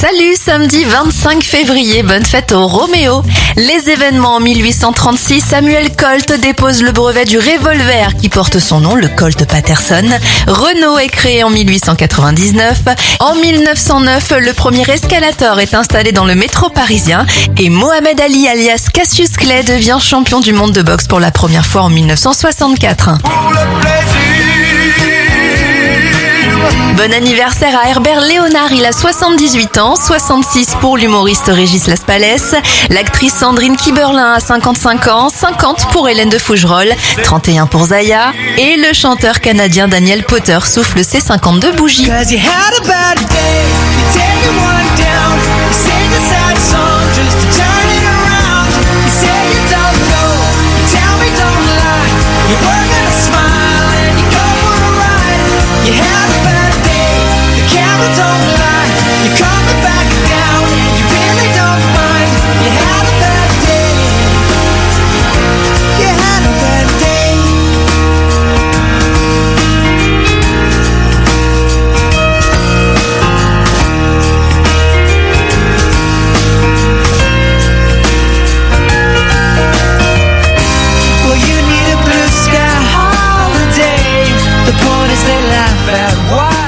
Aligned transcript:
Salut, 0.00 0.36
samedi 0.36 0.84
25 0.84 1.42
février, 1.42 2.04
bonne 2.04 2.24
fête 2.24 2.52
au 2.52 2.68
Roméo. 2.68 3.20
Les 3.56 3.90
événements 3.90 4.36
en 4.36 4.40
1836, 4.40 5.40
Samuel 5.40 5.90
Colt 5.96 6.40
dépose 6.40 6.84
le 6.84 6.92
brevet 6.92 7.24
du 7.24 7.36
revolver 7.36 8.14
qui 8.14 8.28
porte 8.28 8.60
son 8.60 8.78
nom, 8.78 8.94
le 8.94 9.08
Colt 9.08 9.44
Patterson. 9.44 10.08
Renault 10.46 11.00
est 11.00 11.08
créé 11.08 11.42
en 11.42 11.50
1899. 11.50 12.78
En 13.18 13.34
1909, 13.34 14.34
le 14.38 14.52
premier 14.52 14.88
escalator 14.88 15.58
est 15.58 15.74
installé 15.74 16.12
dans 16.12 16.26
le 16.26 16.36
métro 16.36 16.68
parisien 16.68 17.26
et 17.56 17.68
Mohamed 17.68 18.20
Ali 18.20 18.46
alias 18.46 18.86
Cassius 18.94 19.30
Clay 19.30 19.64
devient 19.64 19.98
champion 20.00 20.38
du 20.38 20.52
monde 20.52 20.70
de 20.70 20.82
boxe 20.82 21.08
pour 21.08 21.18
la 21.18 21.32
première 21.32 21.66
fois 21.66 21.82
en 21.82 21.90
1964. 21.90 23.10
Bon 26.98 27.12
anniversaire 27.12 27.78
à 27.78 27.88
Herbert 27.90 28.20
Léonard, 28.22 28.72
il 28.72 28.84
a 28.84 28.90
78 28.90 29.78
ans, 29.78 29.94
66 29.94 30.66
pour 30.80 30.96
l'humoriste 30.96 31.46
Régis 31.46 31.86
Laspalès, 31.86 32.56
l'actrice 32.90 33.34
Sandrine 33.34 33.76
Kiberlin 33.76 34.32
a 34.32 34.40
55 34.40 35.06
ans, 35.06 35.28
50 35.28 35.92
pour 35.92 36.08
Hélène 36.08 36.28
de 36.28 36.38
Fougerolles, 36.38 36.92
31 37.22 37.66
pour 37.66 37.84
Zaya 37.86 38.32
et 38.56 38.76
le 38.76 38.92
chanteur 38.92 39.38
canadien 39.40 39.86
Daniel 39.86 40.24
Potter 40.24 40.58
souffle 40.64 41.04
ses 41.04 41.20
52 41.20 41.70
bougies. 41.72 42.10
they 85.28 85.40
laugh 85.42 85.88
at 85.88 86.16
why 86.32 86.67